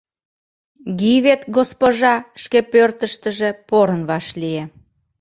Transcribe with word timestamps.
Гивет 0.99 1.41
госпожа 1.57 2.15
шке 2.43 2.59
пӧртыштыжӧ 2.71 3.49
порын 3.69 4.01
вашлие. 4.09 4.63